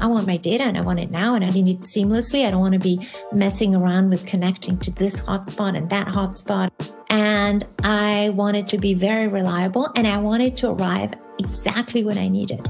[0.00, 2.46] I want my data and I want it now and I need it seamlessly.
[2.46, 6.70] I don't want to be messing around with connecting to this hotspot and that hotspot.
[7.10, 12.02] And I want it to be very reliable and I want it to arrive exactly
[12.02, 12.66] when I need it.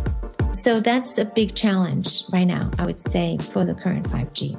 [0.52, 4.58] So that's a big challenge right now, I would say, for the current 5G.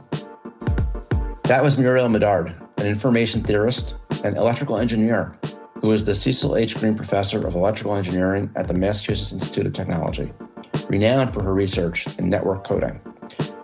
[1.43, 5.37] That was Muriel Medard, an information theorist and electrical engineer
[5.81, 6.75] who is the Cecil H.
[6.75, 10.31] Green Professor of Electrical Engineering at the Massachusetts Institute of Technology,
[10.91, 12.99] renowned for her research in network coding.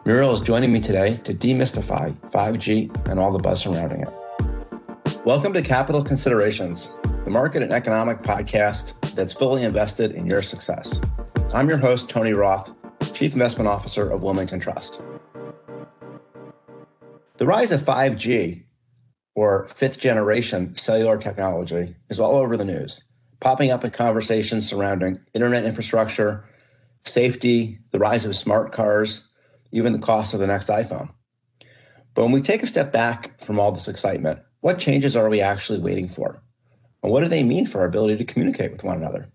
[0.05, 5.25] Muriel is joining me today to demystify 5G and all the buzz surrounding it.
[5.25, 6.89] Welcome to Capital Considerations,
[7.25, 11.01] the market and economic podcast that's fully invested in your success.
[11.53, 12.71] I'm your host, Tony Roth,
[13.13, 15.01] Chief Investment Officer of Wilmington Trust.
[17.35, 18.63] The rise of 5G,
[19.35, 23.03] or fifth generation cellular technology, is all over the news,
[23.41, 26.45] popping up in conversations surrounding internet infrastructure,
[27.07, 29.23] safety, the rise of smart cars,
[29.71, 31.09] even the cost of the next iPhone.
[32.13, 35.41] But when we take a step back from all this excitement, what changes are we
[35.41, 36.41] actually waiting for?
[37.03, 39.29] And what do they mean for our ability to communicate with one another?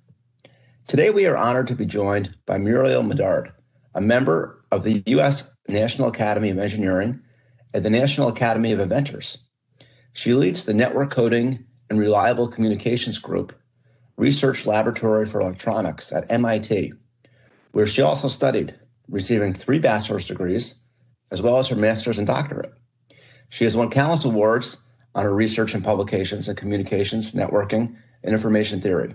[0.89, 3.53] Today, we are honored to be joined by Muriel Medard,
[3.95, 5.48] a member of the U.S.
[5.69, 7.20] National Academy of Engineering
[7.73, 9.39] at the National Academy of Inventors.
[10.12, 13.53] She leads the Network Coding and Reliable Communications Group
[14.17, 16.92] Research Laboratory for Electronics at MIT,
[17.73, 18.75] where she also studied,
[19.09, 20.75] receiving three bachelor's degrees,
[21.31, 22.73] as well as her master's and doctorate.
[23.48, 24.79] She has won countless awards
[25.14, 29.14] on her research and publications in communications, networking, and information theory.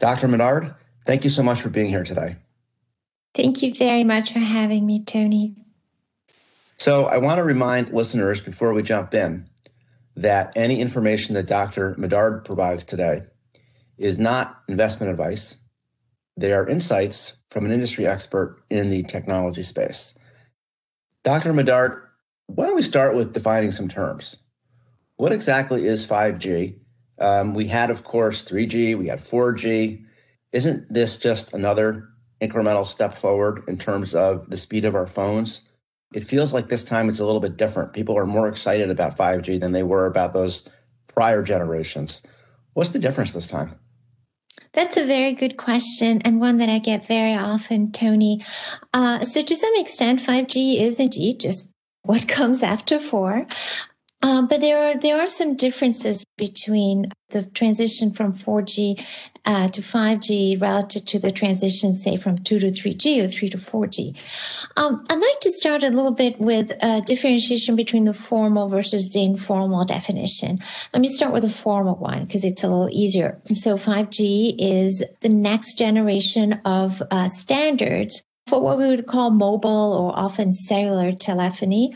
[0.00, 0.28] Dr.
[0.28, 2.36] Medard, thank you so much for being here today.
[3.34, 5.54] Thank you very much for having me, Tony.
[6.78, 9.48] So, I want to remind listeners before we jump in
[10.16, 11.94] that any information that Dr.
[11.96, 13.22] Medard provides today
[13.98, 15.56] is not investment advice.
[16.40, 20.14] They are insights from an industry expert in the technology space.
[21.22, 21.52] Dr.
[21.52, 22.00] Medard,
[22.46, 24.36] why don't we start with defining some terms?
[25.16, 26.78] What exactly is 5G?
[27.18, 30.02] Um, we had, of course, 3G, we had 4G.
[30.52, 32.08] Isn't this just another
[32.40, 35.60] incremental step forward in terms of the speed of our phones?
[36.14, 37.92] It feels like this time it's a little bit different.
[37.92, 40.62] People are more excited about 5G than they were about those
[41.06, 42.22] prior generations.
[42.72, 43.78] What's the difference this time?
[44.72, 48.44] That's a very good question and one that I get very often, Tony.
[48.94, 51.72] Uh, so, to some extent, 5G is indeed just
[52.02, 53.46] what comes after 4.
[54.22, 59.02] Um, but there are there are some differences between the transition from 4G
[59.46, 63.58] uh, to 5G relative to the transition, say, from 2 to 3G or 3 to
[63.58, 64.16] 4G.
[64.76, 69.08] Um, I'd like to start a little bit with a differentiation between the formal versus
[69.10, 70.58] the informal definition.
[70.92, 73.40] Let me start with the formal one because it's a little easier.
[73.54, 79.94] So 5G is the next generation of uh, standards for what we would call mobile
[79.94, 81.94] or often cellular telephony.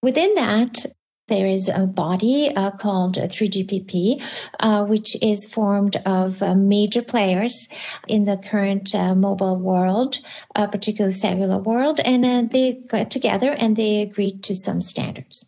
[0.00, 0.86] Within that,
[1.28, 4.22] there is a body uh, called 3GPP,
[4.60, 7.68] uh, which is formed of uh, major players
[8.06, 10.18] in the current uh, mobile world,
[10.56, 15.44] uh, particularly cellular world, and then they got together and they agreed to some standards.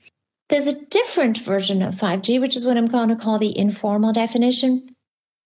[0.48, 4.12] There's a different version of 5G, which is what I'm going to call the informal
[4.12, 4.88] definition.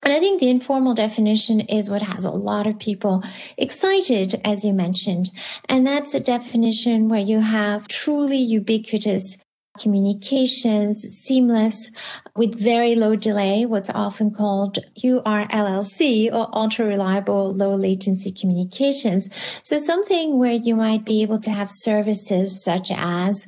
[0.03, 3.23] And I think the informal definition is what has a lot of people
[3.57, 5.31] excited, as you mentioned.
[5.67, 9.39] And that's a definition where you have truly ubiquitous
[9.79, 11.91] communications seamless
[12.37, 19.29] with very low delay, what's often called URLLC or ultra reliable low latency communications.
[19.63, 23.47] So something where you might be able to have services such as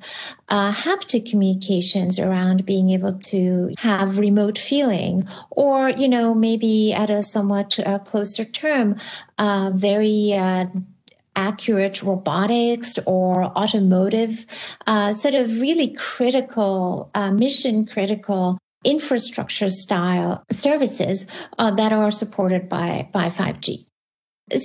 [0.48, 7.10] uh, haptic communications around being able to have remote feeling or, you know, maybe at
[7.10, 8.97] a somewhat uh, closer term,
[9.38, 10.66] uh, very uh,
[11.36, 14.47] accurate robotics or automotive,
[14.86, 21.26] uh, sort of really critical, uh, mission critical infrastructure style services
[21.58, 23.84] uh, that are supported by, by 5G.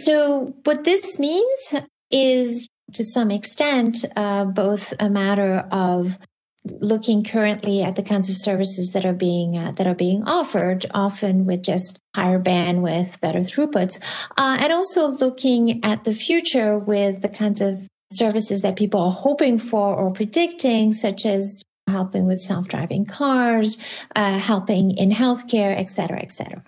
[0.04, 1.74] So what this means
[2.12, 6.20] is to some extent, uh, both a matter of
[6.66, 10.86] looking currently at the kinds of services that are being uh, that are being offered,
[10.94, 14.00] often with just higher bandwidth, better throughputs,
[14.38, 19.12] uh, and also looking at the future with the kinds of services that people are
[19.12, 23.78] hoping for or predicting, such as helping with self-driving cars,
[24.16, 26.64] uh, helping in healthcare, et cetera, et cetera.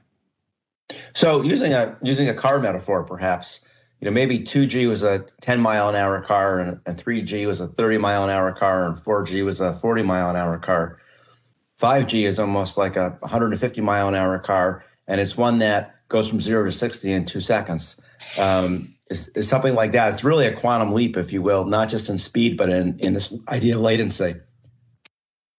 [1.14, 3.62] So, using a using a car metaphor, perhaps
[4.04, 7.62] you know, maybe 2G was a 10 mile an hour car and, and 3G was
[7.62, 11.00] a 30 mile an hour car and 4G was a 40 mile an hour car.
[11.80, 16.28] 5G is almost like a 150 mile an hour car, and it's one that goes
[16.28, 17.96] from zero to 60 in two seconds.
[18.38, 20.14] Um, is, is something like that.
[20.14, 23.14] It's really a quantum leap, if you will, not just in speed, but in, in
[23.14, 24.36] this idea of latency.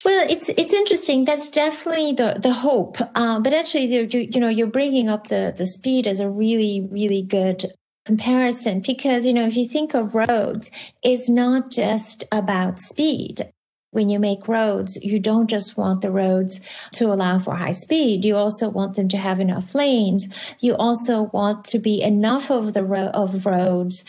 [0.05, 1.25] Well, it's it's interesting.
[1.25, 2.99] That's definitely the the hope.
[3.15, 6.87] Uh, but actually, you, you know, you're bringing up the the speed as a really
[6.91, 7.73] really good
[8.05, 10.71] comparison because you know if you think of roads,
[11.03, 13.53] it's not just about speed
[13.95, 16.61] when you make roads, you don't just want the roads
[16.93, 18.25] to allow for high speed.
[18.25, 20.27] You also want them to have enough lanes.
[20.59, 24.05] You also want to be enough of the ro- of roads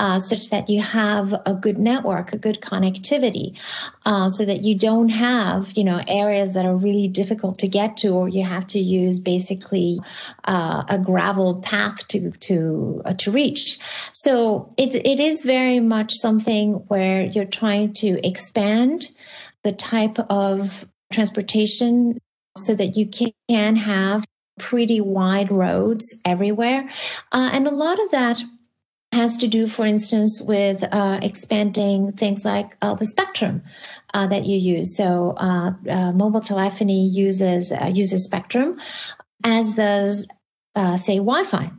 [0.00, 3.56] uh, such that you have a good network, a good connectivity,
[4.04, 7.96] uh, so that you don't have you know areas that are really difficult to get
[7.98, 9.98] to, or you have to use basically
[10.44, 13.78] uh, a gravel path to to uh, to reach.
[14.12, 19.08] So it it is very much something where you're trying to expand
[19.64, 22.18] the type of transportation
[22.56, 23.08] so that you
[23.48, 24.24] can have
[24.58, 26.88] pretty wide roads everywhere.
[27.32, 28.42] Uh, and a lot of that
[29.12, 33.62] has to do, for instance, with uh, expanding things like uh, the spectrum
[34.12, 34.96] uh, that you use.
[34.96, 38.78] So, uh, uh, mobile telephony uses uses spectrum,
[39.44, 40.26] as does,
[40.96, 41.70] say, Wi-Fi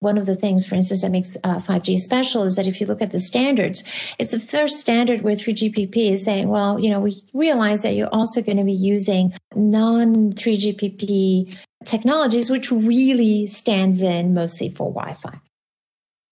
[0.00, 2.86] one of the things, for instance, that makes uh, 5G special is that if you
[2.86, 3.82] look at the standards,
[4.18, 8.14] it's the first standard with 3GPP is saying, well, you know, we realize that you're
[8.14, 15.14] also going to be using non 3GPP technologies, which really stands in mostly for Wi
[15.14, 15.40] Fi.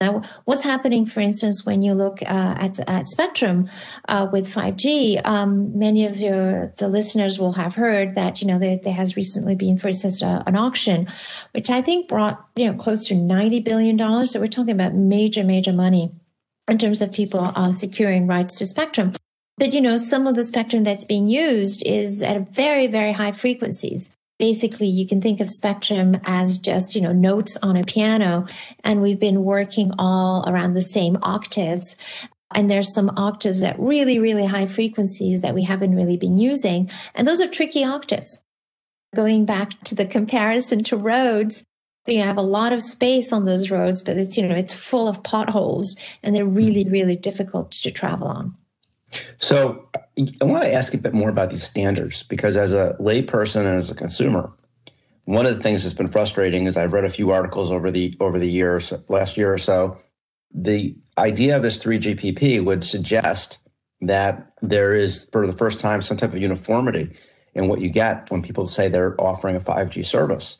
[0.00, 3.70] Now, what's happening, for instance, when you look uh, at, at Spectrum
[4.08, 8.58] uh, with 5G, um, many of your the listeners will have heard that you know
[8.58, 11.06] there, there has recently been, for instance, uh, an auction,
[11.52, 14.32] which I think brought you know close to 90 billion dollars.
[14.32, 16.12] So we're talking about major, major money
[16.68, 19.12] in terms of people securing rights to spectrum.
[19.58, 23.32] But you know, some of the spectrum that's being used is at very, very high
[23.32, 28.46] frequencies basically you can think of spectrum as just you know notes on a piano
[28.82, 31.96] and we've been working all around the same octaves.
[32.56, 36.90] And there's some octaves at really really high frequencies that we haven't really been using
[37.14, 38.40] and those are tricky octaves.
[39.14, 41.64] Going back to the comparison to roads
[42.06, 44.72] you know have a lot of space on those roads but it's you know it's
[44.72, 46.54] full of potholes and they're hmm.
[46.54, 48.54] really really difficult to travel on
[49.38, 49.88] so
[50.40, 53.78] I want to ask a bit more about these standards because as a layperson and
[53.78, 54.52] as a consumer,
[55.24, 58.16] one of the things that's been frustrating is I've read a few articles over the
[58.20, 59.98] over the years, last year or so.
[60.52, 63.58] The idea of this 3GPP would suggest
[64.00, 67.16] that there is, for the first time, some type of uniformity
[67.54, 70.58] in what you get when people say they're offering a 5G service.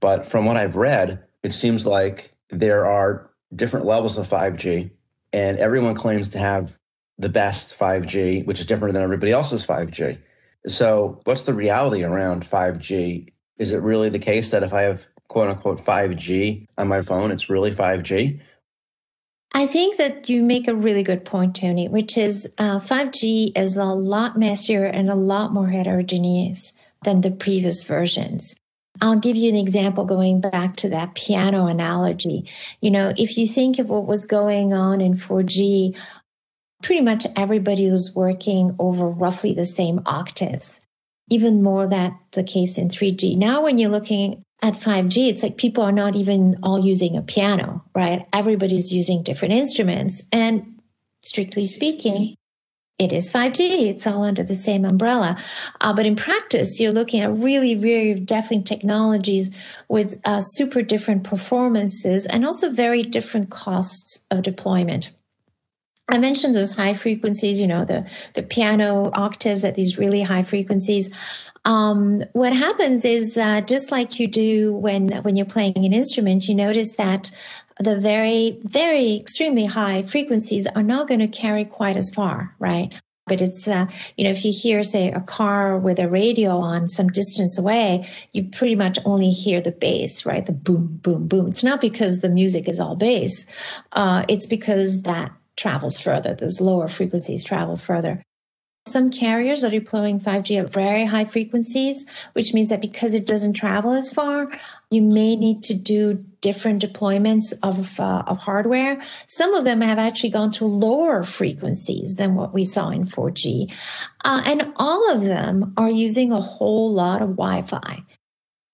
[0.00, 4.90] But from what I've read, it seems like there are different levels of 5G,
[5.32, 6.77] and everyone claims to have
[7.18, 10.18] the best 5G, which is different than everybody else's 5G.
[10.66, 13.32] So, what's the reality around 5G?
[13.58, 17.30] Is it really the case that if I have quote unquote 5G on my phone,
[17.30, 18.40] it's really 5G?
[19.52, 23.76] I think that you make a really good point, Tony, which is uh, 5G is
[23.76, 26.72] a lot messier and a lot more heterogeneous
[27.04, 28.54] than the previous versions.
[29.00, 32.50] I'll give you an example going back to that piano analogy.
[32.80, 35.96] You know, if you think of what was going on in 4G,
[36.82, 40.80] pretty much everybody was working over roughly the same octaves.
[41.30, 43.36] Even more that the case in 3G.
[43.36, 47.22] Now, when you're looking at 5G, it's like people are not even all using a
[47.22, 48.26] piano, right?
[48.32, 50.22] Everybody's using different instruments.
[50.32, 50.80] And
[51.22, 52.34] strictly speaking,
[52.98, 53.88] it is 5G.
[53.88, 55.36] It's all under the same umbrella.
[55.80, 59.50] Uh, but in practice, you're looking at really, very different technologies
[59.88, 65.10] with uh, super different performances and also very different costs of deployment.
[66.10, 70.42] I mentioned those high frequencies, you know, the, the piano octaves at these really high
[70.42, 71.10] frequencies.
[71.66, 76.48] Um, what happens is uh, just like you do when, when you're playing an instrument,
[76.48, 77.30] you notice that
[77.78, 82.92] the very, very extremely high frequencies are not going to carry quite as far, right?
[83.26, 83.86] But it's, uh,
[84.16, 88.08] you know, if you hear, say, a car with a radio on some distance away,
[88.32, 90.46] you pretty much only hear the bass, right?
[90.46, 91.48] The boom, boom, boom.
[91.48, 93.44] It's not because the music is all bass.
[93.92, 96.34] Uh, it's because that travels further.
[96.34, 98.22] Those lower frequencies travel further.
[98.86, 103.52] Some carriers are deploying 5G at very high frequencies, which means that because it doesn't
[103.52, 104.50] travel as far,
[104.90, 109.02] you may need to do different deployments of, uh, of hardware.
[109.26, 113.70] Some of them have actually gone to lower frequencies than what we saw in 4G.
[114.24, 118.04] Uh, and all of them are using a whole lot of Wi Fi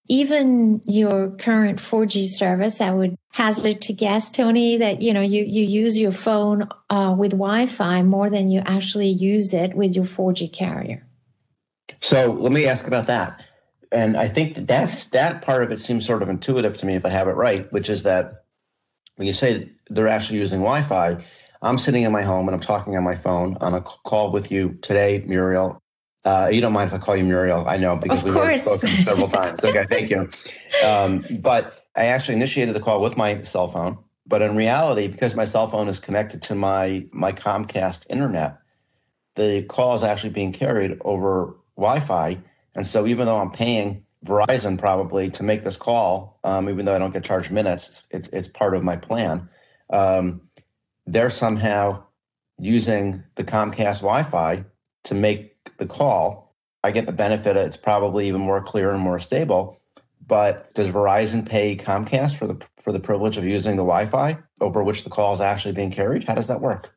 [0.08, 5.44] even your current 4G service, I would hazard to guess, Tony, that you know you
[5.44, 10.04] you use your phone uh, with Wi-Fi more than you actually use it with your
[10.04, 11.06] 4G carrier.
[12.00, 13.42] So let me ask about that,
[13.92, 16.96] and I think that that's that part of it seems sort of intuitive to me
[16.96, 18.44] if I have it right, which is that
[19.16, 21.24] when you say they're actually using Wi-Fi,
[21.62, 24.50] I'm sitting in my home and I'm talking on my phone on a call with
[24.50, 25.80] you today, Muriel.
[26.24, 27.66] Uh, you don't mind if I call you Muriel?
[27.68, 29.64] I know because we've already spoken several times.
[29.64, 30.30] Okay, thank you.
[30.84, 33.98] Um, but I actually initiated the call with my cell phone.
[34.26, 38.56] But in reality, because my cell phone is connected to my my Comcast internet,
[39.34, 42.38] the call is actually being carried over Wi-Fi.
[42.74, 46.94] And so even though I'm paying Verizon probably to make this call, um, even though
[46.94, 49.48] I don't get charged minutes, it's, it's, it's part of my plan.
[49.90, 50.40] Um,
[51.06, 52.02] they're somehow
[52.58, 54.64] using the Comcast Wi-Fi
[55.04, 56.54] to make the call.
[56.82, 59.80] I get the benefit; it's probably even more clear and more stable.
[60.26, 64.82] But does Verizon pay Comcast for the for the privilege of using the Wi-Fi over
[64.82, 66.24] which the call is actually being carried?
[66.24, 66.90] How does that work?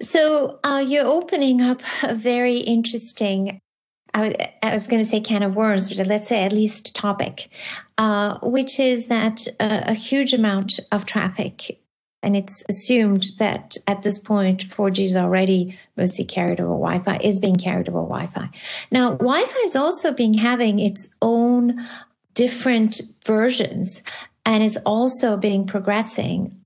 [0.00, 3.60] So uh, you're opening up a very interesting
[4.14, 7.48] I, was going to say can of worms, but let's say at least topic,
[7.98, 11.80] uh, which is that a, a, huge amount of traffic,
[12.22, 17.40] and it's assumed that at this point 4G is already mostly carried over Wi-Fi, is
[17.40, 18.48] being carried over Wi-Fi.
[18.90, 21.86] Now, Wi-Fi is also being having its own
[22.34, 24.02] different versions,
[24.46, 26.62] and it's also being progressing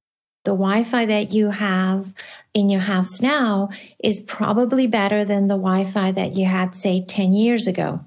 [0.47, 2.15] the Wi-Fi that you have
[2.55, 7.33] in your house now is probably better than the Wi-Fi that you had, say, 10
[7.33, 8.01] years ago.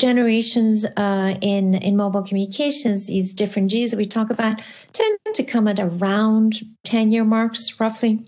[0.00, 4.60] Generations uh, in in mobile communications, these different Gs that we talk about,
[4.94, 8.26] tend to come at around 10 year marks, roughly.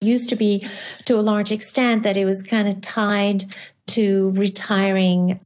[0.00, 0.68] Used to be
[1.06, 3.46] to a large extent that it was kind of tied
[3.86, 5.40] to retiring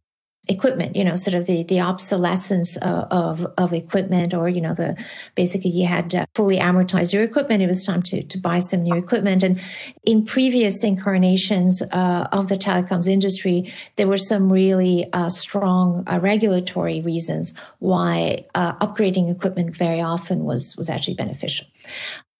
[0.49, 4.75] equipment you know sort of the the obsolescence of, of, of equipment or you know
[4.75, 4.97] the
[5.35, 7.63] basically you had fully amortized your equipment.
[7.63, 9.43] It was time to to buy some new equipment.
[9.43, 9.61] And
[10.05, 16.19] in previous incarnations uh, of the telecoms industry there were some really uh, strong uh,
[16.21, 21.67] regulatory reasons why uh, upgrading equipment very often was was actually beneficial.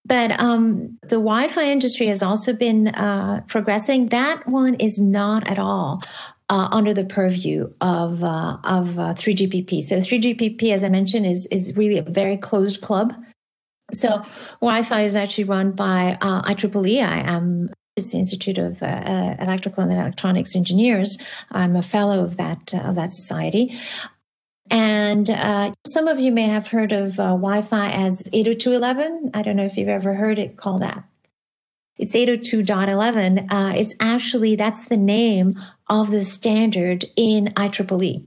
[0.05, 4.07] But um, the Wi-Fi industry has also been uh, progressing.
[4.07, 6.03] That one is not at all
[6.51, 9.83] uh, under the purview of uh, of uh, 3GPP.
[9.83, 13.15] So 3GPP, as I mentioned, is is really a very closed club.
[13.93, 14.23] So
[14.61, 17.03] Wi-Fi is actually run by uh, IEEE.
[17.03, 21.19] I am it's the Institute of uh, uh, Electrical and Electronics Engineers.
[21.51, 23.79] I'm a fellow of that of that society.
[24.71, 29.31] And uh, some of you may have heard of uh, Wi-Fi as 802.11.
[29.33, 31.05] I don't know if you've ever heard it called that.
[31.99, 33.47] It's 802.11.
[33.51, 38.27] Uh, it's actually, that's the name of the standard in IEEE.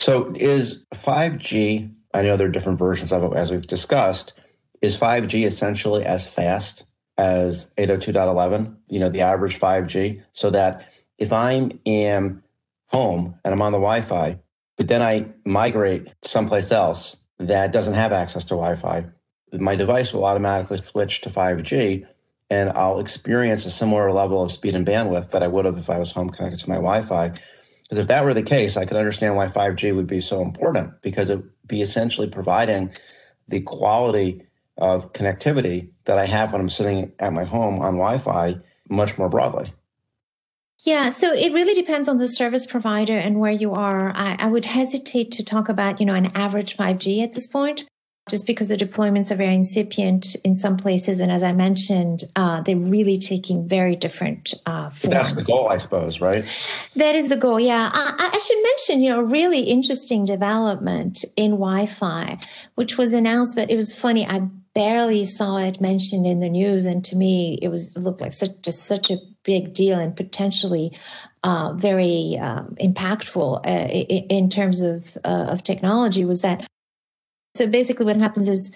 [0.00, 4.34] So is 5G, I know there are different versions of it as we've discussed,
[4.82, 6.84] is 5G essentially as fast
[7.16, 10.86] as 802.11, you know, the average 5G, so that
[11.18, 12.42] if I am in
[12.86, 14.38] home and I'm on the Wi-Fi,
[14.76, 19.06] but then I migrate someplace else that doesn't have access to Wi-Fi,
[19.52, 22.06] my device will automatically switch to 5G
[22.50, 25.90] and I'll experience a similar level of speed and bandwidth that I would have if
[25.90, 27.28] I was home connected to my Wi-Fi.
[27.28, 31.00] Because if that were the case, I could understand why 5G would be so important
[31.02, 32.92] because it would be essentially providing
[33.48, 34.46] the quality
[34.78, 38.56] of connectivity that I have when I'm sitting at my home on Wi-Fi
[38.88, 39.72] much more broadly.
[40.80, 44.10] Yeah, so it really depends on the service provider and where you are.
[44.14, 47.84] I, I, would hesitate to talk about, you know, an average 5G at this point
[48.28, 51.20] just because the deployments are very incipient in some places.
[51.20, 55.14] And as I mentioned, uh, they're really taking very different uh, forms.
[55.14, 56.44] that's the goal, I suppose, right?
[56.96, 57.90] That is the goal, yeah.
[57.92, 62.38] I, I should mention, you know, a really interesting development in Wi Fi,
[62.76, 64.26] which was announced, but it was funny.
[64.26, 66.86] I barely saw it mentioned in the news.
[66.86, 70.16] And to me, it was it looked like such, just such a big deal and
[70.16, 70.96] potentially
[71.44, 76.66] uh, very um, impactful uh, in, in, terms of, uh, of technology was that
[77.54, 78.72] so basically, what happens is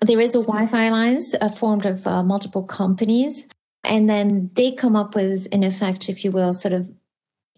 [0.00, 3.46] there is a Wi-Fi alliance uh, formed of uh, multiple companies,
[3.82, 6.88] and then they come up with, in effect, if you will, sort of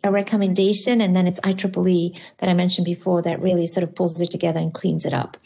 [0.03, 4.19] a recommendation, and then it's IEEE that I mentioned before that really sort of pulls
[4.19, 5.37] it together and cleans it up.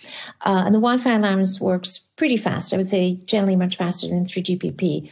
[0.43, 2.73] Uh, and the Wi-Fi alliance works pretty fast.
[2.73, 5.11] I would say generally much faster than 3GPP.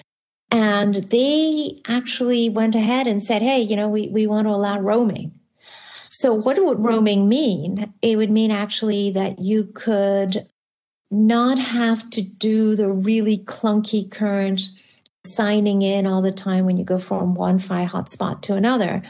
[0.53, 4.79] And they actually went ahead and said, hey, you know, we, we want to allow
[4.79, 5.33] roaming.
[6.13, 7.95] So, what would roaming mean?
[8.03, 10.47] It would mean actually that you could
[11.11, 14.61] not have to do the really clunky current
[15.25, 19.03] signing in all the time when you go from one Wi-Fi hotspot to another,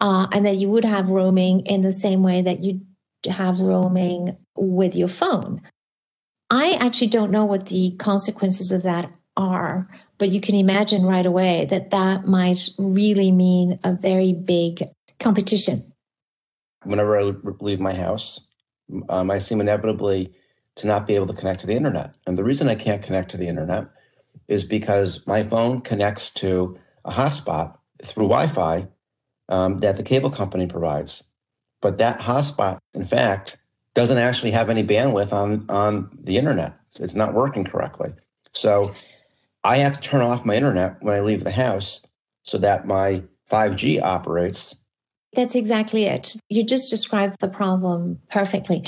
[0.00, 2.80] uh, and that you would have roaming in the same way that you
[3.28, 5.60] have roaming with your phone.
[6.48, 9.86] I actually don't know what the consequences of that are,
[10.16, 14.82] but you can imagine right away that that might really mean a very big
[15.20, 15.87] competition
[16.84, 18.40] whenever I leave my house,
[19.08, 20.32] um, I seem inevitably
[20.76, 22.16] to not be able to connect to the internet.
[22.26, 23.86] And the reason I can't connect to the internet
[24.46, 28.86] is because my phone connects to a hotspot through Wi Fi
[29.48, 31.22] um, that the cable company provides.
[31.80, 33.58] But that hotspot, in fact,
[33.94, 36.74] doesn't actually have any bandwidth on, on the internet.
[37.00, 38.12] It's not working correctly.
[38.52, 38.94] So
[39.64, 42.00] I have to turn off my internet when I leave the house
[42.42, 44.76] so that my 5G operates
[45.34, 46.36] that's exactly it.
[46.48, 48.84] You just described the problem perfectly.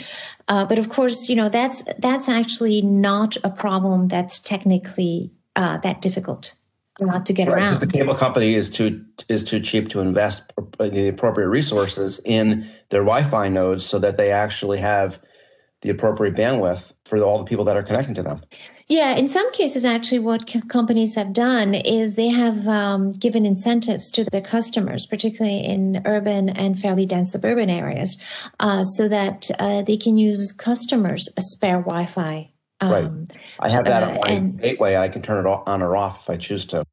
[0.48, 5.78] Uh, but of course, you know that's that's actually not a problem that's technically uh,
[5.78, 6.54] that difficult
[7.00, 7.80] not to get right, around.
[7.80, 10.42] the cable company is too is too cheap to invest
[10.78, 15.20] the appropriate resources in their Wi-Fi nodes so that they actually have
[15.82, 18.42] the appropriate bandwidth for all the people that are connecting to them.
[18.90, 23.46] Yeah, in some cases, actually, what c- companies have done is they have um, given
[23.46, 28.18] incentives to their customers, particularly in urban and fairly dense suburban areas,
[28.58, 32.50] uh, so that uh, they can use customers a spare Wi-Fi.
[32.80, 33.38] Um, right.
[33.60, 34.96] I have that uh, on my and, gateway.
[34.96, 36.84] I can turn it on or off if I choose to.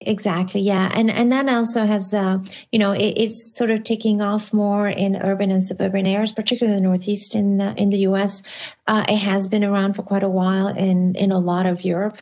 [0.00, 0.60] Exactly.
[0.60, 0.90] Yeah.
[0.92, 2.38] And and that also has, uh,
[2.70, 6.78] you know, it, it's sort of taking off more in urban and suburban areas, particularly
[6.78, 8.42] the Northeast in uh, in the U.S.
[8.86, 12.18] Uh, it has been around for quite a while in in a lot of Europe.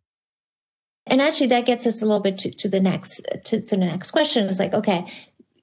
[1.07, 3.85] And actually, that gets us a little bit to, to the next to, to the
[3.85, 4.49] next question.
[4.49, 5.05] It's like, okay,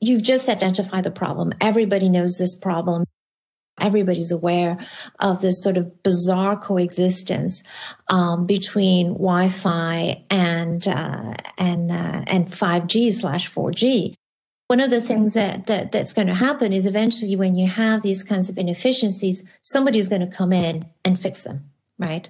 [0.02, 1.54] you've just identified the problem.
[1.62, 3.06] Everybody knows this problem
[3.82, 4.78] everybody's aware
[5.20, 7.64] of this sort of bizarre coexistence
[8.08, 14.16] um, between Wi-Fi and uh, and uh, and 5G slash 4G.
[14.68, 18.04] One of the things that, that that's going to happen is eventually, when you have
[18.04, 22.30] these kinds of inefficiencies, somebody's going to come in and fix them, right?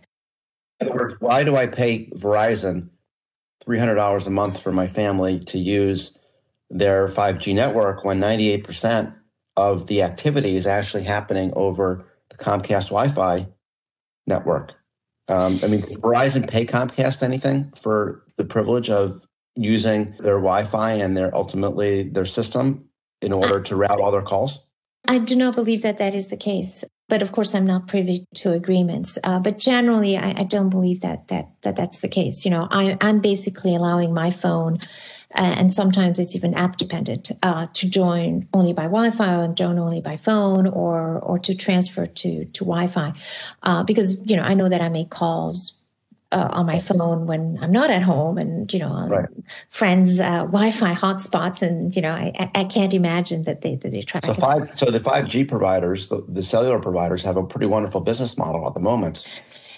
[0.79, 2.89] In other words, why do I pay Verizon
[3.63, 6.17] three hundred dollars a month for my family to use
[6.69, 9.13] their 5G network when 98 percent
[9.57, 13.47] of the activity is actually happening over the Comcast Wi-Fi
[14.27, 14.73] network.
[15.27, 19.21] Um, I mean, Verizon pay Comcast anything for the privilege of
[19.55, 22.89] using their Wi-Fi and their ultimately their system
[23.21, 24.65] in order to route all their calls?
[25.07, 28.25] I do not believe that that is the case, but of course, I'm not privy
[28.35, 29.17] to agreements.
[29.23, 32.45] Uh, but generally, I, I, don't believe that that that that's the case.
[32.45, 34.79] You know, I, I'm basically allowing my phone
[35.31, 40.01] and sometimes it's even app dependent uh, to join only by Wi-Fi and join only
[40.01, 43.13] by phone or or to transfer to to Wi-Fi
[43.63, 45.73] uh, because you know I know that I make calls
[46.31, 49.29] uh, on my phone when I'm not at home and you know right.
[49.69, 54.01] friends uh, Wi-Fi hotspots and you know I, I can't imagine that they that they
[54.01, 54.21] try.
[54.25, 58.01] So five so the five G providers the, the cellular providers have a pretty wonderful
[58.01, 59.25] business model at the moment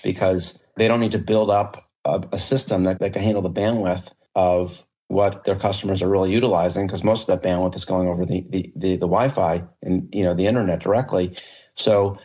[0.03, 3.51] because they don't need to build up a, a system that, that can handle the
[3.51, 8.07] bandwidth of what their customers are really utilizing because most of that bandwidth is going
[8.07, 11.35] over the, the, the, the Wi-Fi and you know the internet directly.
[11.75, 12.17] So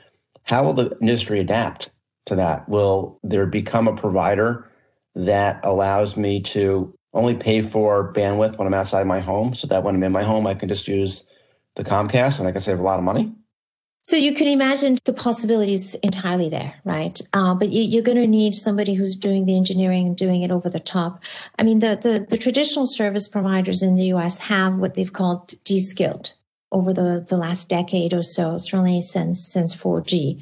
[0.45, 1.91] how will the industry adapt
[2.27, 2.69] to that?
[2.69, 4.71] Will there become a provider
[5.17, 9.83] that allows me to only pay for bandwidth when I'm outside my home so that
[9.83, 11.25] when I'm in my home I can just use
[11.75, 13.33] the Comcast and I can save a lot of money?
[14.07, 17.21] So you can imagine the possibilities entirely there, right?
[17.33, 20.53] Uh, but you, are going to need somebody who's doing the engineering and doing it
[20.53, 21.25] over the top.
[21.59, 24.39] I mean, the, the, the traditional service providers in the U.S.
[24.39, 26.35] have what they've called de-skilled
[26.71, 30.41] over the, the last decade or so, certainly since since 4G.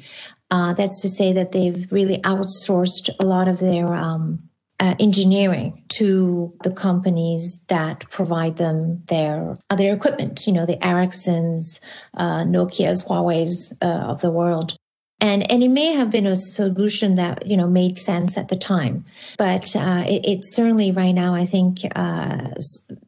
[0.51, 4.47] Uh, that's to say that they've really outsourced a lot of their um,
[4.79, 10.45] uh, engineering to the companies that provide them their their equipment.
[10.47, 11.79] You know, the Ericssons,
[12.15, 14.77] uh, Nokia's, Huawei's uh, of the world.
[15.21, 18.57] And, and it may have been a solution that you know made sense at the
[18.57, 19.05] time,
[19.37, 21.33] but uh, it, it's certainly right now.
[21.33, 22.49] I think uh,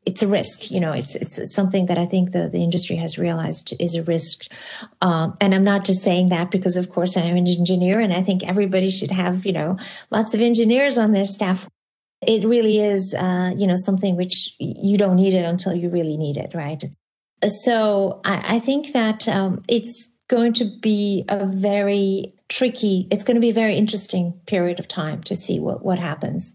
[0.05, 0.71] it's a risk.
[0.71, 3.93] You know, it's, it's, it's something that I think the, the industry has realized is
[3.93, 4.45] a risk.
[5.01, 8.23] Um, and I'm not just saying that because, of course, I'm an engineer, and I
[8.23, 9.77] think everybody should have you know
[10.09, 11.67] lots of engineers on their staff
[12.25, 16.17] it really is uh, you know something which you don't need it until you really
[16.17, 16.83] need it right
[17.63, 23.35] so i, I think that um, it's going to be a very tricky, it's going
[23.35, 26.53] to be a very interesting period of time to see what, what happens.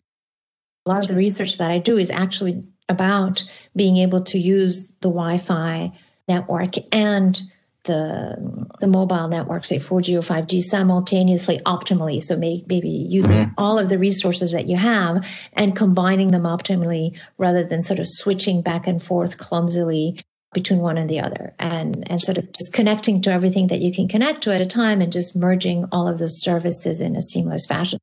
[0.87, 3.45] A lot of the research that I do is actually about
[3.77, 5.93] being able to use the Wi Fi
[6.29, 7.41] network and
[7.85, 12.23] the the mobile network, say 4G or 5G, simultaneously optimally.
[12.23, 13.53] So may, maybe using mm-hmm.
[13.59, 18.07] all of the resources that you have and combining them optimally rather than sort of
[18.09, 20.21] switching back and forth clumsily
[20.53, 23.93] between one and the other and and sort of just connecting to everything that you
[23.93, 27.23] can connect to at a time and just merging all of those services in a
[27.23, 27.99] seamless fashion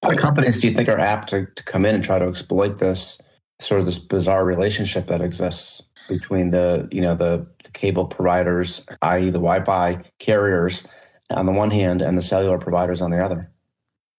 [0.00, 2.78] what companies do you think are apt to, to come in and try to exploit
[2.78, 3.18] this
[3.58, 8.84] sort of this bizarre relationship that exists between the you know the, the cable providers
[9.02, 10.84] i.e the wi-fi carriers
[11.30, 13.50] on the one hand and the cellular providers on the other.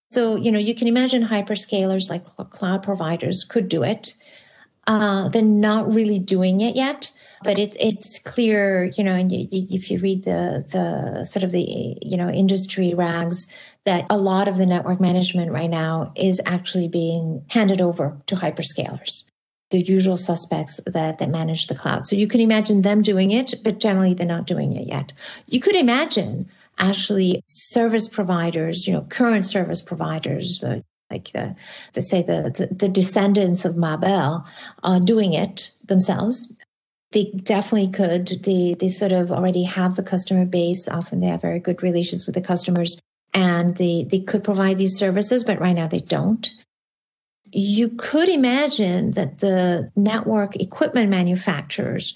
[0.10, 4.14] So, you know, you can imagine hyperscalers like cloud providers could do it.
[4.88, 7.12] Uh, they're not really doing it yet,
[7.44, 11.52] but it, it's clear, you know, and you, if you read the the sort of
[11.52, 13.48] the you know industry rags,
[13.86, 18.36] that a lot of the network management right now is actually being handed over to
[18.36, 19.24] hyperscalers
[19.70, 22.08] the usual suspects that, that manage the cloud.
[22.08, 25.12] So you can imagine them doing it, but generally they're not doing it yet.
[25.48, 31.56] You could imagine actually service providers, you know, current service providers, uh, like the,
[31.94, 34.46] to say the, the, the descendants of Ma Bell,
[34.84, 36.54] are doing it themselves.
[37.12, 38.44] They definitely could.
[38.44, 40.90] They they sort of already have the customer base.
[40.90, 43.00] Often they have very good relations with the customers,
[43.34, 46.50] and they they could provide these services, but right now they don't
[47.52, 52.16] you could imagine that the network equipment manufacturers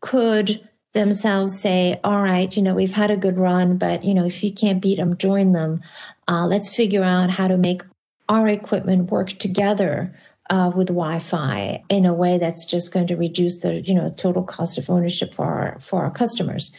[0.00, 4.24] could themselves say, all right, you know, we've had a good run, but, you know,
[4.24, 5.80] if you can't beat them, join them.
[6.26, 7.82] Uh, let's figure out how to make
[8.28, 10.14] our equipment work together
[10.50, 14.42] uh, with Wi-Fi in a way that's just going to reduce the, you know, total
[14.42, 16.70] cost of ownership for our, for our customers.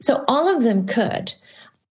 [0.00, 1.34] So all of them could.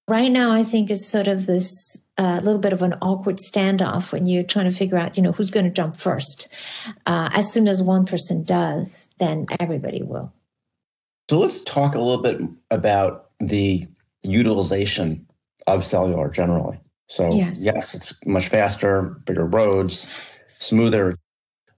[0.07, 4.11] Right now, I think is sort of this a little bit of an awkward standoff
[4.11, 6.47] when you're trying to figure out, you know, who's going to jump first.
[7.05, 10.31] Uh, as soon as one person does, then everybody will.
[11.29, 13.87] So let's talk a little bit about the
[14.23, 15.25] utilization
[15.67, 16.79] of cellular generally.
[17.13, 20.07] So yes, yes it's much faster, bigger roads,
[20.57, 21.15] smoother.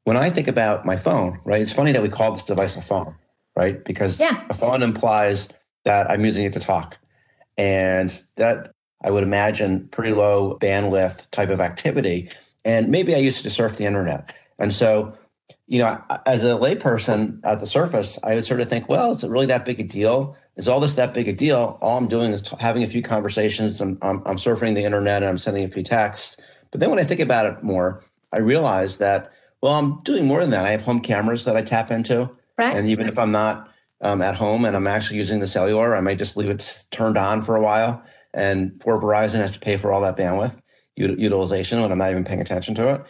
[0.05, 2.81] When I think about my phone, right, it's funny that we call this device a
[2.81, 3.13] phone,
[3.53, 3.83] right?
[3.83, 4.45] Because yeah.
[4.49, 5.49] a phone implies
[5.83, 6.97] that I'm using it to talk.
[7.57, 8.71] And that
[9.03, 12.29] I would imagine pretty low bandwidth type of activity.
[12.63, 14.33] And maybe I used to surf the internet.
[14.57, 15.17] And so,
[15.67, 19.21] you know, as a layperson at the surface, I would sort of think, well, is
[19.21, 20.37] it really that big a deal?
[20.57, 21.77] Is all this that big a deal?
[21.81, 23.81] All I'm doing is t- having a few conversations.
[23.81, 26.37] I'm, I'm, I'm surfing the internet and I'm sending a few texts.
[26.71, 30.41] But then when I think about it more, I realize that, well, I'm doing more
[30.41, 30.65] than that.
[30.65, 32.29] I have home cameras that I tap into.
[32.57, 32.75] Right.
[32.75, 33.69] And even if I'm not
[34.01, 37.17] um, at home and I'm actually using the cellular, I might just leave it turned
[37.17, 38.01] on for a while
[38.35, 40.59] and poor Verizon has to pay for all that bandwidth
[40.97, 43.03] utilization when I'm not even paying attention to it.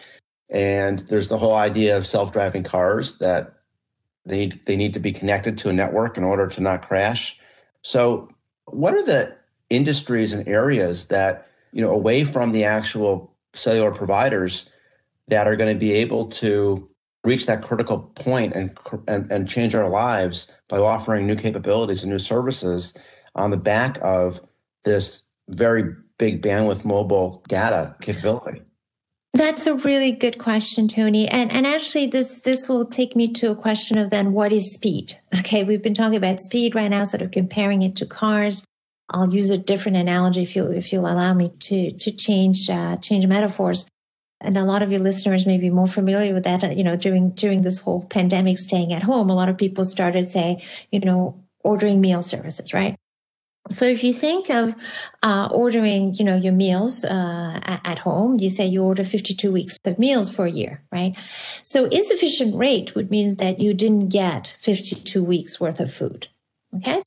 [0.50, 3.55] And there's the whole idea of self-driving cars that
[4.26, 7.40] they they need to be connected to a network in order to not crash.
[7.82, 8.30] So,
[8.66, 9.36] what are the
[9.70, 14.70] industries and areas that you know away from the actual cellular providers
[15.28, 16.90] that are going to be able to
[17.24, 22.12] reach that critical point and, and, and change our lives by offering new capabilities and
[22.12, 22.94] new services
[23.34, 24.40] on the back of
[24.84, 28.62] this very big bandwidth mobile data capability?
[29.36, 31.28] That's a really good question, Tony.
[31.28, 34.74] And and actually this this will take me to a question of then what is
[34.74, 35.20] speed?
[35.40, 38.64] Okay, we've been talking about speed right now, sort of comparing it to cars.
[39.10, 42.96] I'll use a different analogy if you if you'll allow me to to change uh,
[42.98, 43.86] change metaphors.
[44.40, 46.78] And a lot of your listeners may be more familiar with that.
[46.78, 50.32] You know, during during this whole pandemic, staying at home, a lot of people started
[50.32, 52.96] say, you know, ordering meal services, right?
[53.70, 54.76] So if you think of
[55.24, 59.78] uh, ordering, you know, your meals uh, at home, you say you order 52 weeks
[59.86, 61.16] of meals for a year, right?
[61.64, 66.28] So insufficient rate would mean that you didn't get 52 weeks worth of food.
[66.76, 67.02] Okay.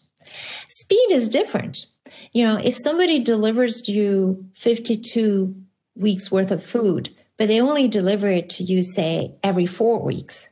[0.68, 1.87] Speed is different.
[2.33, 5.55] You know, if somebody delivers you 52
[5.94, 10.49] weeks worth of food, but they only deliver it to you, say, every four weeks,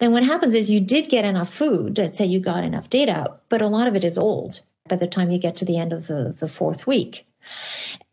[0.00, 1.96] then what happens is you did get enough food.
[1.96, 5.06] Let's say you got enough data, but a lot of it is old by the
[5.06, 7.26] time you get to the end of the, the fourth week.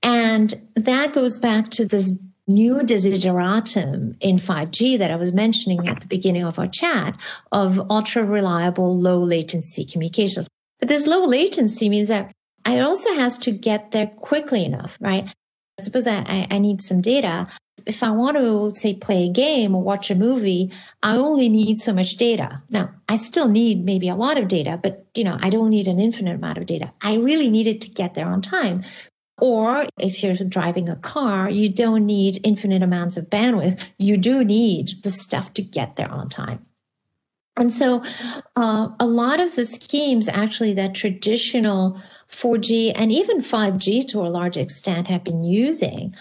[0.03, 2.13] And that goes back to this
[2.47, 7.17] new desideratum in 5G that I was mentioning at the beginning of our chat
[7.51, 10.47] of ultra reliable, low latency communications.
[10.79, 12.31] But this low latency means that
[12.65, 15.33] it also has to get there quickly enough, right?
[15.79, 17.47] Suppose I, I need some data
[17.85, 20.71] if I want to say play a game or watch a movie,
[21.03, 22.61] I only need so much data.
[22.69, 25.87] Now, I still need maybe a lot of data, but you know, I don't need
[25.87, 26.93] an infinite amount of data.
[27.01, 28.83] I really need it to get there on time.
[29.39, 33.81] Or if you're driving a car, you don't need infinite amounts of bandwidth.
[33.97, 36.65] You do need the stuff to get there on time.
[37.57, 38.03] And so,
[38.55, 44.29] uh, a lot of the schemes actually that traditional 4G and even 5G to a
[44.29, 46.15] large extent have been using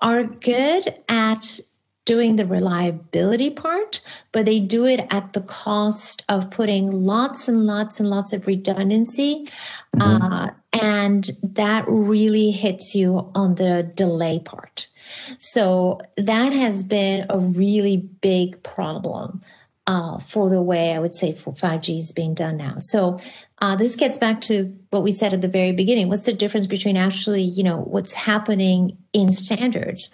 [0.00, 1.60] are good at
[2.08, 4.00] doing the reliability part,
[4.32, 8.46] but they do it at the cost of putting lots and lots and lots of
[8.46, 9.46] redundancy.
[9.94, 10.22] Mm-hmm.
[10.22, 14.88] Uh, and that really hits you on the delay part.
[15.36, 19.42] So that has been a really big problem.
[19.86, 22.74] Uh, for the way I would say for 5G is being done now.
[22.76, 23.18] So
[23.60, 26.08] Uh, this gets back to what we said at the very beginning.
[26.08, 30.08] What's the difference between actually, you know, what's happening in standards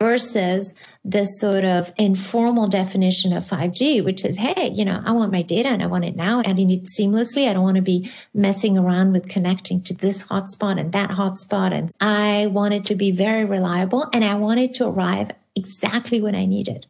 [0.00, 5.32] versus this sort of informal definition of 5G, which is, hey, you know, I want
[5.32, 7.48] my data and I want it now need it seamlessly.
[7.48, 11.72] I don't want to be messing around with connecting to this hotspot and that hotspot.
[11.72, 16.20] And I want it to be very reliable and I want it to arrive exactly
[16.20, 16.86] when I need it.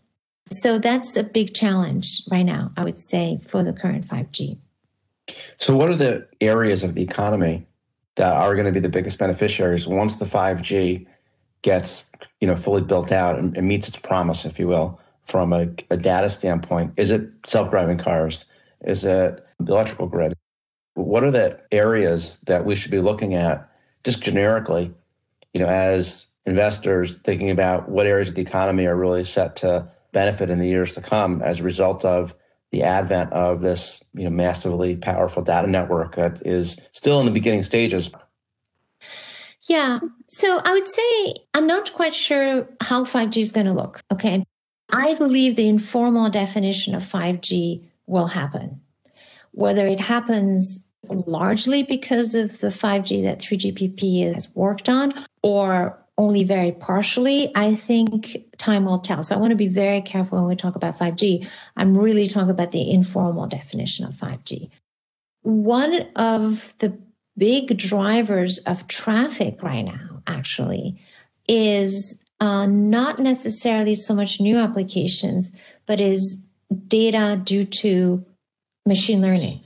[0.50, 4.58] So that's a big challenge right now, I would say, for the current 5G.
[5.58, 7.66] So, what are the areas of the economy
[8.16, 11.06] that are going to be the biggest beneficiaries once the 5G
[11.62, 12.06] gets
[12.40, 15.68] you know fully built out and, and meets its promise, if you will, from a,
[15.90, 16.92] a data standpoint?
[16.96, 18.46] Is it self-driving cars?
[18.84, 20.34] Is it the electrical grid?
[20.94, 23.70] What are the areas that we should be looking at,
[24.04, 24.92] just generically,
[25.52, 29.88] you know, as investors thinking about what areas of the economy are really set to
[30.12, 32.34] benefit in the years to come as a result of
[32.70, 37.32] the advent of this you know massively powerful data network that is still in the
[37.32, 38.10] beginning stages.
[39.62, 40.00] Yeah.
[40.28, 44.44] So i would say i'm not quite sure how 5g is going to look okay?
[44.90, 48.80] I believe the informal definition of 5g will happen.
[49.52, 56.44] Whether it happens largely because of the 5g that 3gpp has worked on or only
[56.44, 57.50] very partially.
[57.54, 59.22] I think time will tell.
[59.22, 61.46] So I want to be very careful when we talk about 5G.
[61.76, 64.68] I'm really talking about the informal definition of 5G.
[65.42, 66.98] One of the
[67.38, 71.00] big drivers of traffic right now, actually,
[71.48, 75.52] is uh, not necessarily so much new applications,
[75.86, 76.36] but is
[76.88, 78.24] data due to
[78.84, 79.60] machine learning.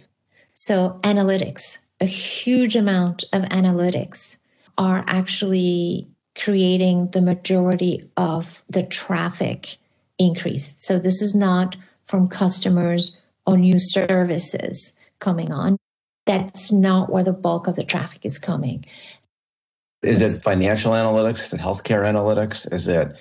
[0.52, 4.36] So analytics, a huge amount of analytics
[4.76, 9.76] are actually creating the majority of the traffic
[10.18, 10.74] increase.
[10.78, 13.16] So this is not from customers
[13.46, 15.76] or new services coming on.
[16.26, 18.84] That's not where the bulk of the traffic is coming.
[20.02, 21.42] Is it financial analytics?
[21.42, 22.72] Is it healthcare analytics?
[22.72, 23.16] Is it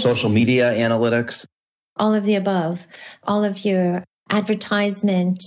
[0.00, 1.46] social media analytics?
[1.96, 2.86] All of the above,
[3.24, 5.42] all of your advertisement,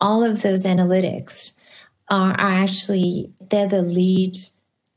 [0.00, 1.52] all of those analytics
[2.08, 4.36] are, are actually, they're the lead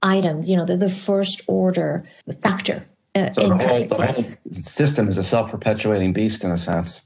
[0.04, 2.08] item, you know, the, the first order
[2.42, 2.86] factor.
[3.14, 7.02] Uh, so the whole, the whole system is a self-perpetuating beast in a sense.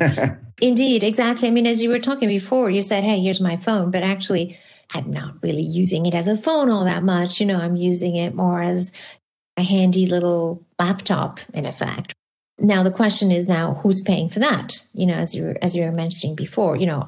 [0.60, 1.48] Indeed, exactly.
[1.48, 4.58] I mean, as you were talking before, you said, "Hey, here's my phone," but actually,
[4.92, 7.40] I'm not really using it as a phone all that much.
[7.40, 8.92] You know, I'm using it more as
[9.56, 12.14] a handy little laptop, in effect.
[12.58, 14.82] Now, the question is now, who's paying for that?
[14.92, 17.04] You know, as you as you were mentioning before, you know,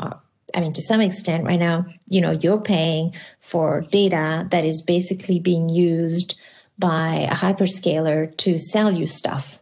[0.55, 4.83] I mean, to some extent, right now, you know, you're paying for data that is
[4.83, 6.35] basically being used
[6.79, 9.59] by a hyperscaler to sell you stuff.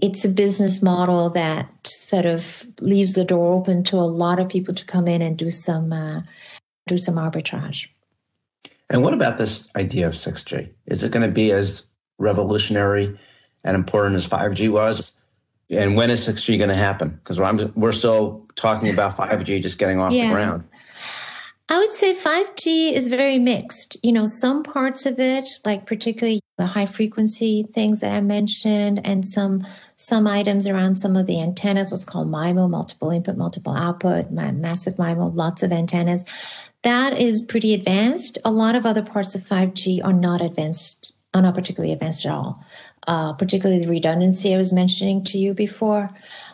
[0.00, 4.48] It's a business model that sort of leaves the door open to a lot of
[4.48, 6.22] people to come in and do some uh,
[6.86, 7.86] do some arbitrage.
[8.90, 10.70] And what about this idea of 6G?
[10.86, 11.82] Is it going to be as
[12.18, 13.18] revolutionary
[13.64, 15.12] and important as 5G was?
[15.70, 17.20] And when is 6G going to happen?
[17.22, 20.28] Because we're we're still talking about 5G just getting off yeah.
[20.28, 20.64] the ground.
[21.70, 23.98] I would say 5G is very mixed.
[24.02, 29.06] You know, some parts of it, like particularly the high frequency things that I mentioned,
[29.06, 33.74] and some some items around some of the antennas, what's called MIMO, multiple input, multiple
[33.74, 36.24] output, massive MIMO, lots of antennas.
[36.84, 38.38] That is pretty advanced.
[38.44, 42.32] A lot of other parts of 5G are not advanced, are not particularly advanced at
[42.32, 42.64] all
[43.08, 46.10] uh, particularly the redundancy I was mentioning to you before.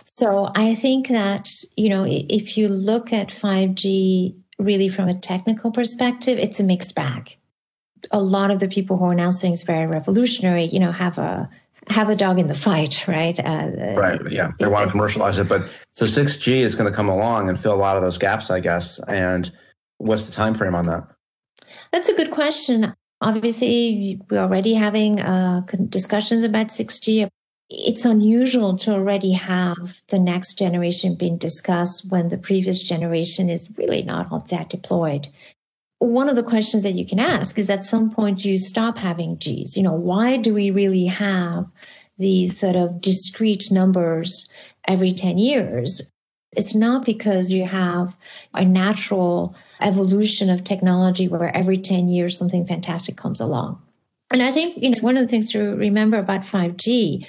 [0.06, 5.72] So I think that, you know, if you look at 5G really from a technical
[5.72, 7.36] perspective, it's a mixed bag.
[8.12, 11.18] A lot of the people who are now saying it's very revolutionary, you know, have
[11.18, 11.50] a
[11.88, 13.38] have a dog in the fight, right?
[13.40, 14.20] Uh, right.
[14.30, 17.58] Yeah, they want to commercialize it, but so 6G is going to come along and
[17.58, 19.00] fill a lot of those gaps, I guess.
[19.08, 19.50] And
[19.98, 21.04] what's the time frame on that?
[21.92, 22.94] That's a good question.
[23.24, 27.26] Obviously, we're already having uh, discussions about 6G.
[27.70, 33.70] It's unusual to already have the next generation being discussed when the previous generation is
[33.78, 35.28] really not all that deployed.
[36.00, 39.36] One of the questions that you can ask is at some point, you stop having
[39.36, 39.74] Gs?
[39.74, 41.64] You know, why do we really have
[42.18, 44.46] these sort of discrete numbers
[44.86, 46.12] every 10 years?
[46.56, 48.16] It's not because you have
[48.52, 53.80] a natural evolution of technology where every 10 years something fantastic comes along.
[54.30, 57.26] And I think, you know, one of the things to remember about 5G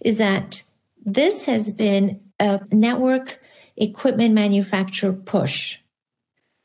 [0.00, 0.62] is that
[1.04, 3.38] this has been a network
[3.76, 5.78] equipment manufacturer push.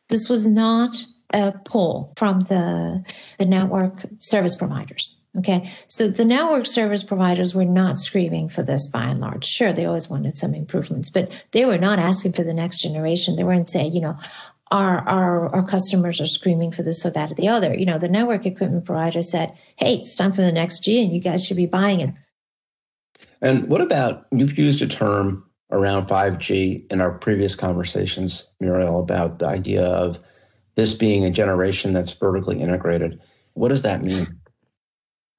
[0.09, 3.03] This was not a pull from the,
[3.39, 5.15] the network service providers.
[5.39, 5.71] Okay.
[5.87, 9.45] So the network service providers were not screaming for this by and large.
[9.45, 13.35] Sure, they always wanted some improvements, but they were not asking for the next generation.
[13.35, 14.15] They weren't saying, you know,
[14.69, 17.73] our, our, our customers are screaming for this or that or the other.
[17.73, 21.11] You know, the network equipment provider said, hey, it's time for the next G and
[21.11, 22.13] you guys should be buying it.
[23.41, 29.39] And what about you've used a term around 5G in our previous conversations, Muriel, about
[29.39, 30.19] the idea of
[30.75, 33.19] this being a generation that's vertically integrated.
[33.53, 34.39] What does that mean?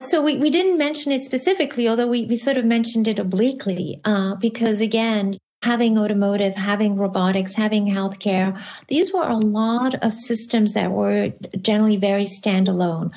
[0.01, 4.01] So we, we didn't mention it specifically, although we, we sort of mentioned it obliquely,
[4.05, 10.75] uh, because again, having automotive, having robotics, having healthcare, these were a lot of systems
[10.75, 13.11] that were generally very standalone.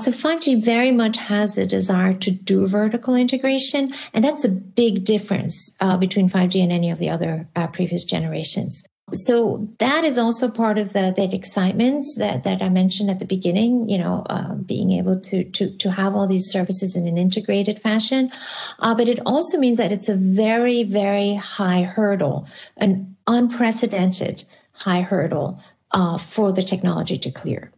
[0.00, 5.04] So 5G very much has a desire to do vertical integration, and that's a big
[5.04, 10.18] difference uh, between 5G and any of the other uh, previous generations so that is
[10.18, 13.88] also part of the that excitement that, that I mentioned at the beginning.
[13.88, 17.80] You know, uh, being able to to to have all these services in an integrated
[17.80, 18.30] fashion,
[18.78, 22.46] uh, but it also means that it's a very very high hurdle,
[22.76, 27.72] an unprecedented high hurdle uh, for the technology to clear.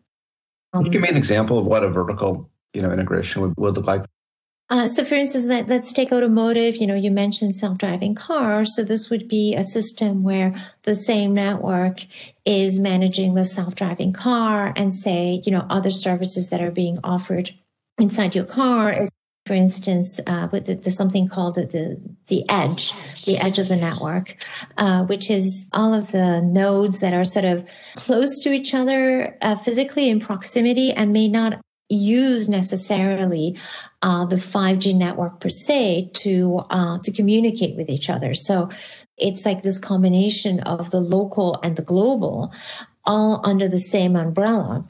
[0.72, 3.54] Um, Can you give me an example of what a vertical you know integration would,
[3.56, 4.04] would look like?
[4.70, 6.76] Uh, so, for instance, let, us take automotive.
[6.76, 8.74] You know, you mentioned self-driving cars.
[8.74, 12.00] So, this would be a system where the same network
[12.46, 17.54] is managing the self-driving car, and say, you know, other services that are being offered
[17.98, 19.06] inside your car.
[19.44, 22.92] For instance, uh, with the, the, something called the, the, edge,
[23.24, 24.36] the edge of the network,
[24.78, 29.36] uh, which is all of the nodes that are sort of close to each other
[29.42, 31.60] uh, physically in proximity and may not
[31.94, 33.58] use necessarily
[34.02, 38.34] uh, the 5G network per se to uh, to communicate with each other.
[38.34, 38.70] So
[39.16, 42.52] it's like this combination of the local and the global,
[43.04, 44.84] all under the same umbrella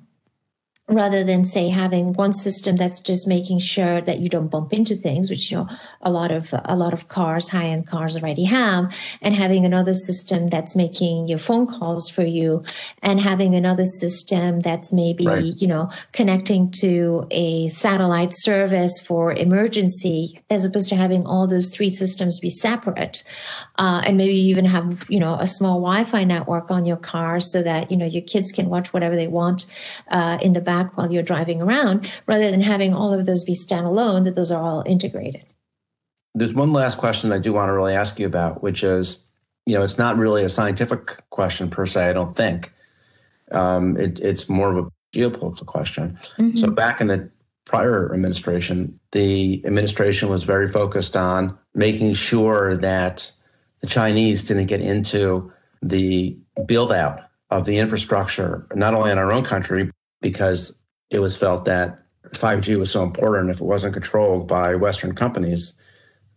[0.95, 4.97] rather than say having one system that's just making sure that you don't bump into
[4.97, 5.69] things which you know
[6.03, 9.95] a lot of a lot of cars high end cars already have and having another
[9.95, 12.63] system that's making your phone calls for you
[13.03, 15.61] and having another system that's maybe right.
[15.61, 21.69] you know connecting to a satellite service for emergency as opposed to having all those
[21.71, 23.23] three systems be separate
[23.77, 27.41] uh, and maybe you even have you know a small wi-fi network on your car
[27.41, 29.67] so that you know your kids can watch whatever they want
[30.09, 33.45] uh, in the back back while you're driving around rather than having all of those
[33.45, 35.45] be standalone, that those are all integrated.
[36.35, 39.23] There's one last question I do want to really ask you about, which is,
[39.67, 42.73] you know, it's not really a scientific question per se, I don't think.
[43.51, 46.19] Um, it, it's more of a geopolitical question.
[46.39, 46.57] Mm-hmm.
[46.57, 47.31] So back in the
[47.67, 53.31] prior administration, the administration was very focused on making sure that
[53.83, 59.33] the Chinese didn't get into the build out of the infrastructure, not only in our
[59.33, 59.91] own country,
[60.23, 60.75] because
[61.11, 61.99] it was felt that
[62.31, 65.75] 5G was so important if it wasn't controlled by Western companies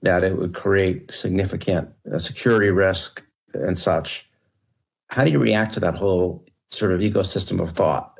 [0.01, 4.29] that it would create significant uh, security risk and such.
[5.09, 8.11] How do you react to that whole sort of ecosystem of thought?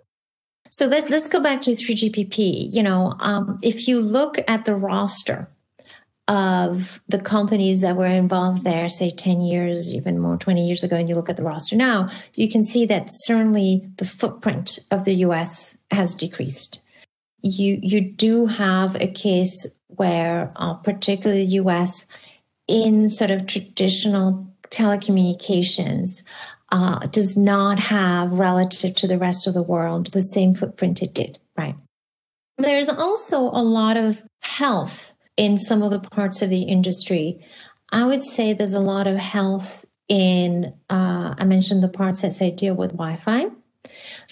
[0.71, 2.73] So let, us go back to 3GPP.
[2.73, 5.49] You know, um, if you look at the roster
[6.27, 10.95] of the companies that were involved there, say 10 years, even more, 20 years ago,
[10.95, 15.05] and you look at the roster now, you can see that certainly the footprint of
[15.05, 16.81] the US has decreased.
[17.41, 22.05] You, you do have a case where, uh, particularly the US,
[22.67, 26.23] in sort of traditional telecommunications,
[26.71, 31.13] uh, does not have, relative to the rest of the world, the same footprint it
[31.13, 31.75] did, right?
[32.57, 37.45] There's also a lot of health in some of the parts of the industry.
[37.91, 42.34] I would say there's a lot of health in, uh, I mentioned the parts that
[42.34, 43.48] say deal with Wi Fi.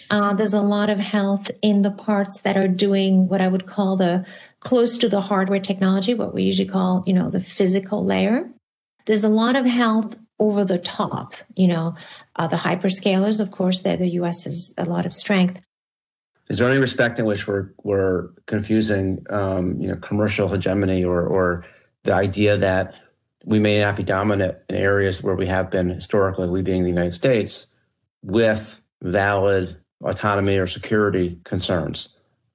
[0.10, 3.66] Uh, there's a lot of health in the parts that are doing what I would
[3.66, 4.26] call the
[4.60, 8.50] close to the hardware technology, what we usually call, you know, the physical layer.
[9.06, 11.96] There's a lot of health over the top, you know,
[12.36, 15.62] uh, the hyperscalers, of course, that the US has a lot of strength.
[16.50, 21.26] Is there any respect in which we're we're confusing, um, you know, commercial hegemony or
[21.26, 21.66] or
[22.04, 22.94] the idea that
[23.46, 26.90] we may not be dominant in areas where we have been historically, we being the
[26.90, 27.68] United States,
[28.24, 32.10] with valid autonomy or security concerns?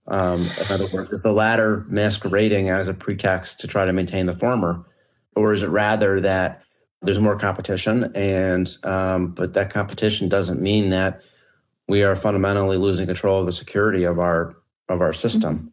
[0.07, 4.27] Um, in other words, is the latter masquerading as a pretext to try to maintain
[4.27, 4.85] the former,
[5.37, 6.63] or is it rather that
[7.03, 11.23] there's more competition and um, but that competition doesn't mean that
[11.89, 14.55] we are fundamentally losing control of the security of our
[14.89, 15.73] of our system.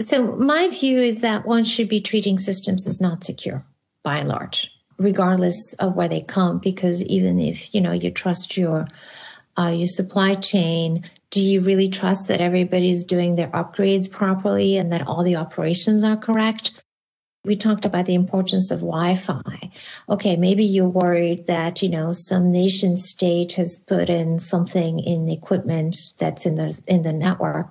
[0.00, 3.64] So my view is that one should be treating systems as not secure
[4.02, 6.58] by and large, regardless of where they come.
[6.58, 8.86] Because even if you know you trust your
[9.58, 14.92] uh, your supply chain, do you really trust that everybody's doing their upgrades properly and
[14.92, 16.72] that all the operations are correct?
[17.44, 19.70] We talked about the importance of Wi-Fi.
[20.08, 25.26] Okay, maybe you're worried that, you know, some nation state has put in something in
[25.26, 27.68] the equipment that's in the in the network.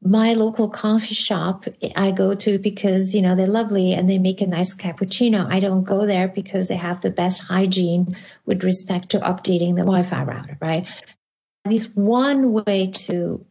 [0.00, 1.64] My local coffee shop
[1.96, 5.50] I go to because, you know, they're lovely and they make a nice cappuccino.
[5.50, 8.16] I don't go there because they have the best hygiene
[8.46, 10.86] with respect to updating the Wi-Fi router, right?
[11.64, 13.44] At least one way to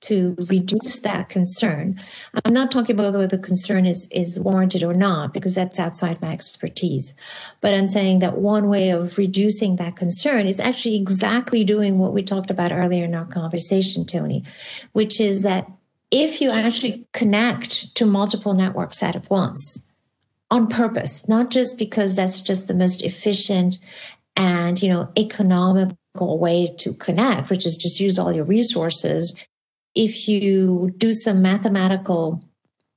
[0.00, 2.00] to reduce that concern.
[2.44, 6.22] I'm not talking about whether the concern is, is warranted or not, because that's outside
[6.22, 7.14] my expertise.
[7.60, 12.14] But I'm saying that one way of reducing that concern is actually exactly doing what
[12.14, 14.44] we talked about earlier in our conversation, Tony,
[14.92, 15.70] which is that
[16.10, 19.84] if you actually connect to multiple networks at once
[20.50, 23.78] on purpose, not just because that's just the most efficient
[24.36, 29.34] and, you know, economical way to connect, which is just use all your resources
[29.98, 32.40] if you do some mathematical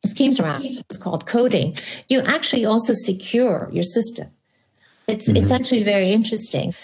[0.05, 1.75] schemes around it, it's called coding,
[2.09, 4.27] you actually also secure your system.
[5.07, 5.37] It's mm-hmm.
[5.37, 6.75] it's actually very interesting.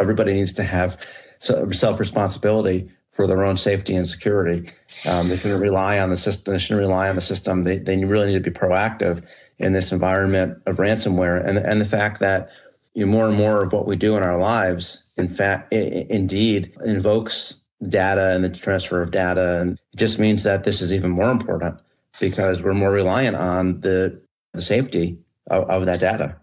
[0.00, 1.04] Everybody needs to have
[1.40, 4.70] self responsibility for their own safety and security.
[5.04, 6.54] Um, they shouldn't rely on the system.
[6.54, 7.64] They shouldn't rely on the system.
[7.64, 9.22] They, they really need to be proactive
[9.58, 12.50] in this environment of ransomware and and the fact that
[12.94, 16.72] you know, more and more of what we do in our lives, in fact, indeed
[16.84, 17.56] invokes
[17.88, 19.60] data and the transfer of data.
[19.60, 21.80] And it just means that this is even more important
[22.20, 24.20] because we're more reliant on the,
[24.52, 25.18] the safety
[25.48, 26.36] of, of that data.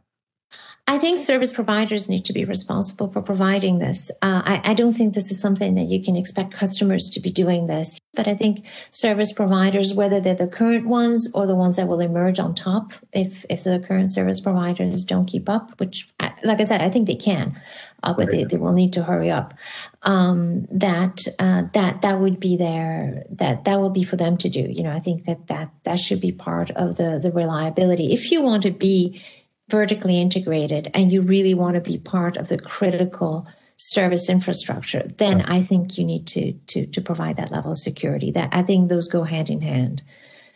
[0.90, 4.10] I think service providers need to be responsible for providing this.
[4.24, 7.30] Uh, I, I, don't think this is something that you can expect customers to be
[7.30, 8.00] doing this.
[8.16, 12.00] But I think service providers, whether they're the current ones or the ones that will
[12.00, 16.10] emerge on top, if if the current service providers don't keep up, which,
[16.44, 17.62] like I said, I think they can,
[18.02, 19.54] uh, but they, they will need to hurry up.
[20.02, 24.50] Um, that uh, that that would be their that that will be for them to
[24.50, 24.62] do.
[24.62, 28.12] You know, I think that that that should be part of the the reliability.
[28.12, 29.22] If you want to be
[29.70, 33.48] vertically integrated and you really want to be part of the critical
[33.78, 38.32] service infrastructure, then I think you need to to to provide that level of security.
[38.32, 40.04] That I think those go hand in hand.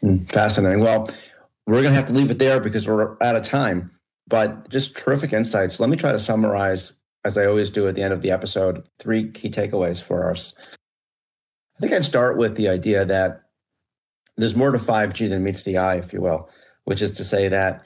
[0.03, 0.82] Mm, fascinating.
[0.82, 1.09] Well,
[1.66, 3.91] we're going to have to leave it there because we're out of time.
[4.28, 5.80] But just terrific insights.
[5.80, 6.93] Let me try to summarize,
[7.26, 10.53] as I always do at the end of the episode, three key takeaways for us.
[11.78, 13.43] I think I'd start with the idea that
[14.38, 16.49] there's more to 5G than meets the eye, if you will,
[16.86, 17.84] which is to say that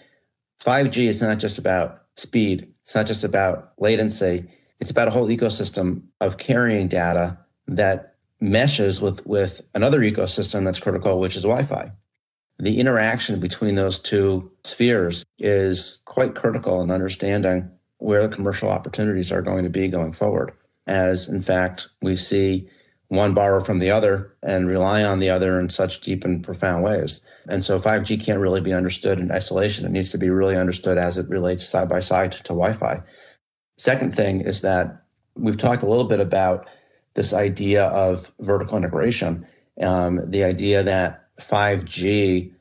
[0.63, 4.45] 5G is not just about speed, it's not just about latency,
[4.79, 7.37] it's about a whole ecosystem of carrying data
[7.67, 11.91] that meshes with, with another ecosystem that's critical, which is Wi Fi.
[12.59, 19.31] The interaction between those two spheres is quite critical in understanding where the commercial opportunities
[19.31, 20.53] are going to be going forward.
[20.87, 22.69] As in fact, we see
[23.09, 26.83] one borrow from the other and rely on the other in such deep and profound
[26.83, 27.21] ways.
[27.47, 29.85] And so 5G can't really be understood in isolation.
[29.85, 33.01] It needs to be really understood as it relates side by side to, Wi Fi.
[33.77, 35.03] Second thing is that
[35.35, 36.67] we've talked a little bit about
[37.13, 39.47] this idea of vertical integration,
[39.81, 42.51] um, the idea that 5G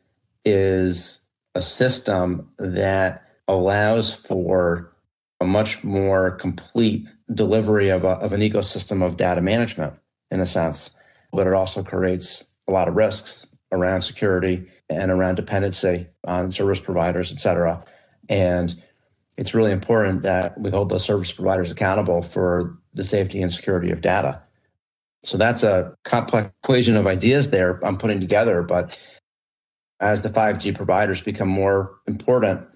[0.44, 1.18] is
[1.54, 4.92] a system that allows for
[5.40, 9.92] a much more complete delivery of, a, of an ecosystem of data management
[10.30, 10.90] in a sense,
[11.32, 16.80] but it also creates a lot of risks around security and around dependency on service
[16.80, 17.84] providers, et cetera.
[18.28, 18.74] And
[19.36, 23.90] it's really important that we hold those service providers accountable for the safety and security
[23.90, 24.40] of data.
[25.24, 28.62] So that's a complex equation of ideas there I'm putting together.
[28.62, 28.96] But
[30.00, 32.66] as the 5G providers become more important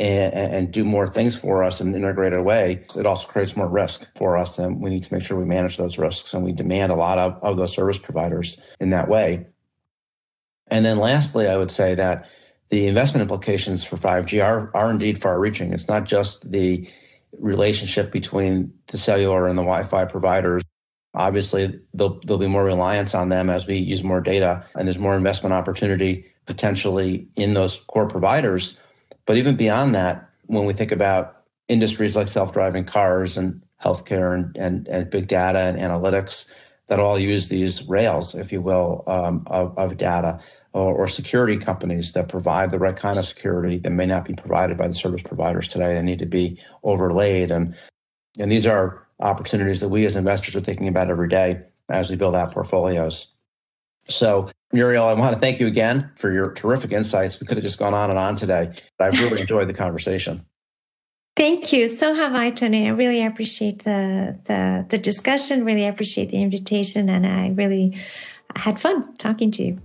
[0.00, 3.68] and, and, do more things for us in an integrated way, it also creates more
[3.68, 4.58] risk for us.
[4.58, 7.18] And we need to make sure we manage those risks and we demand a lot
[7.18, 9.46] of, of those service providers in that way.
[10.68, 12.26] And then lastly, I would say that
[12.70, 15.72] the investment implications for 5G are, are indeed far reaching.
[15.72, 16.88] It's not just the
[17.38, 20.62] relationship between the cellular and the Wi Fi providers.
[21.12, 24.98] Obviously, there'll, there'll be more reliance on them as we use more data, and there's
[24.98, 28.76] more investment opportunity potentially in those core providers.
[29.30, 34.34] But even beyond that, when we think about industries like self driving cars and healthcare
[34.34, 36.46] and, and, and big data and analytics
[36.88, 40.40] that all use these rails, if you will, um, of, of data,
[40.72, 44.34] or, or, security companies that provide the right kind of security that may not be
[44.34, 47.52] provided by the service providers today and need to be overlaid.
[47.52, 47.76] And,
[48.40, 52.16] and these are opportunities that we as investors are thinking about every day as we
[52.16, 53.28] build out portfolios.
[54.08, 57.40] So, Muriel, I want to thank you again for your terrific insights.
[57.40, 60.44] We could have just gone on and on today, but I really enjoyed the conversation.
[61.36, 61.88] Thank you.
[61.88, 62.86] So have I, Tony.
[62.86, 65.64] I really appreciate the, the the discussion.
[65.64, 67.96] Really appreciate the invitation, and I really
[68.56, 69.80] had fun talking to you.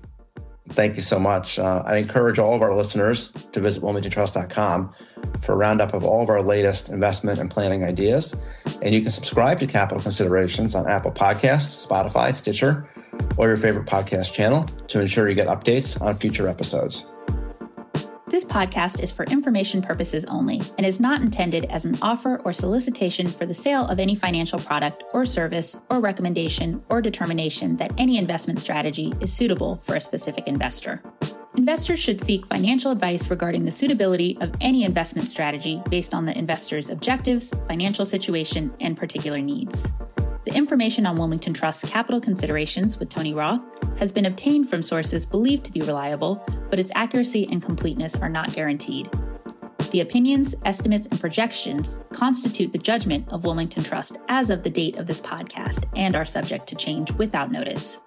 [0.70, 1.60] Thank you so much.
[1.60, 4.94] Uh, I encourage all of our listeners to visit wilmingtontrust.com
[5.42, 8.36] for a roundup of all of our latest investment and planning ideas.
[8.82, 12.90] And you can subscribe to Capital Considerations on Apple Podcasts, Spotify, Stitcher,
[13.38, 17.06] or your favorite podcast channel to ensure you get updates on future episodes.
[18.28, 22.52] This podcast is for information purposes only and is not intended as an offer or
[22.52, 27.94] solicitation for the sale of any financial product or service or recommendation or determination that
[27.98, 31.02] any investment strategy is suitable for a specific investor.
[31.56, 36.38] Investors should seek financial advice regarding the suitability of any investment strategy based on the
[36.38, 39.88] investor's objectives, financial situation, and particular needs.
[40.46, 43.62] The information on Wilmington Trust's capital considerations with Tony Roth
[43.98, 48.30] has been obtained from sources believed to be reliable, but its accuracy and completeness are
[48.30, 49.10] not guaranteed.
[49.90, 54.98] The opinions, estimates, and projections constitute the judgment of Wilmington Trust as of the date
[54.98, 58.02] of this podcast and are subject to change without notice.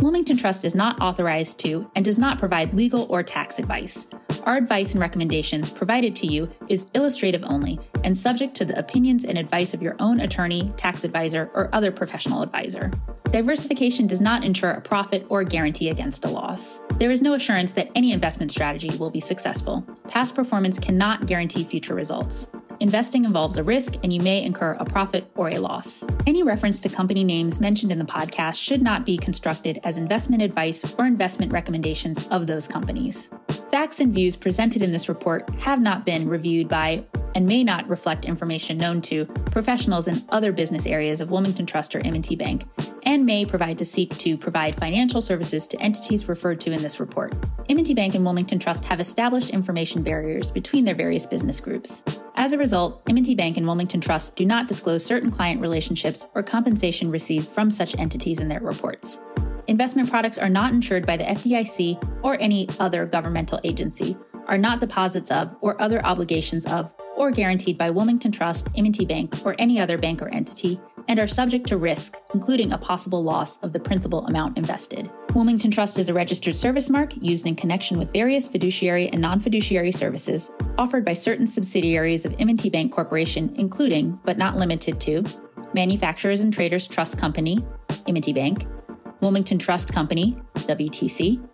[0.00, 4.06] Wilmington Trust is not authorized to and does not provide legal or tax advice.
[4.42, 9.24] Our advice and recommendations provided to you is illustrative only and subject to the opinions
[9.24, 12.90] and advice of your own attorney, tax advisor, or other professional advisor.
[13.30, 16.80] Diversification does not ensure a profit or guarantee against a loss.
[16.98, 19.86] There is no assurance that any investment strategy will be successful.
[20.08, 22.48] Past performance cannot guarantee future results.
[22.80, 26.04] Investing involves a risk, and you may incur a profit or a loss.
[26.26, 30.42] Any reference to company names mentioned in the podcast should not be constructed as investment
[30.42, 33.28] advice or investment recommendations of those companies.
[33.72, 37.04] Facts and views presented in this report have not been reviewed by
[37.34, 41.94] and may not reflect information known to professionals in other business areas of Wilmington Trust
[41.94, 42.64] or M&T Bank,
[43.04, 46.98] and may provide to seek to provide financial services to entities referred to in this
[46.98, 47.34] report.
[47.68, 52.02] M&T Bank and Wilmington Trust have established information barriers between their various business groups.
[52.34, 56.42] As a result, M&T Bank and Wilmington Trust do not disclose certain client relationships or
[56.42, 59.18] compensation received from such entities in their reports.
[59.68, 64.80] Investment products are not insured by the FDIC or any other governmental agency, are not
[64.80, 69.80] deposits of or other obligations of or guaranteed by Wilmington Trust, M&T Bank, or any
[69.80, 73.80] other bank or entity, and are subject to risk, including a possible loss of the
[73.80, 75.10] principal amount invested.
[75.34, 79.92] Wilmington Trust is a registered service mark used in connection with various fiduciary and non-fiduciary
[79.92, 85.24] services offered by certain subsidiaries of M&T Bank Corporation, including, but not limited to,
[85.74, 87.58] Manufacturers and Traders Trust Company,
[88.06, 88.64] M&T Bank,
[89.20, 91.44] Wilmington Trust Company, WTC,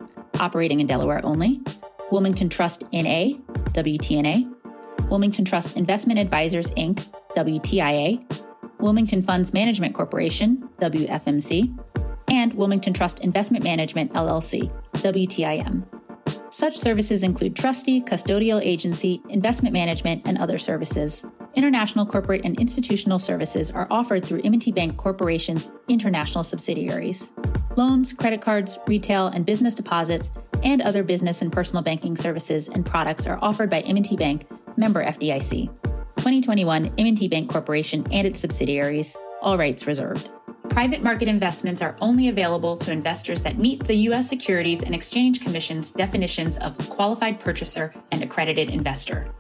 [0.41, 1.62] operating in Delaware only,
[2.11, 3.39] Wilmington Trust NA,
[3.73, 4.54] WTNA,
[5.11, 8.45] Wilmington Trust Investment Advisors Inc., WTIA,
[8.79, 11.77] Wilmington Funds Management Corporation, WFMC,
[12.31, 15.85] and Wilmington Trust Investment Management LLC, WTIM.
[16.51, 21.27] Such services include trustee, custodial agency, investment management, and other services.
[21.55, 27.31] International corporate and institutional services are offered through M&T Bank Corporation's international subsidiaries.
[27.77, 30.31] Loans, credit cards, retail and business deposits,
[30.63, 34.47] and other business and personal banking services and products are offered by M&T Bank,
[34.77, 35.66] member FDIC.
[36.16, 40.31] 2021 M&T Bank Corporation and its subsidiaries, all rights reserved.
[40.70, 44.29] Private market investments are only available to investors that meet the U.S.
[44.29, 49.33] Securities and Exchange Commission's definitions of qualified purchaser and accredited investor.